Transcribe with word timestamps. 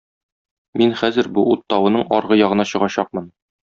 Мин 0.83 0.95
хәзер 1.03 1.31
бу 1.37 1.45
ут 1.53 1.63
тавының 1.77 2.05
аргы 2.21 2.43
ягына 2.45 2.71
чыгачакмын. 2.75 3.35